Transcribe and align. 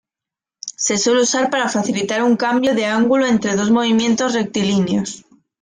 Se 0.77 0.97
suele 0.97 1.21
usar 1.21 1.51
para 1.51 1.69
facilitar 1.69 2.23
un 2.23 2.35
cambio 2.35 2.73
de 2.73 2.87
ángulo 2.87 3.27
entre 3.27 3.55
dos 3.55 3.69
movimientos 3.69 4.33
rectilíneos. 4.33 5.25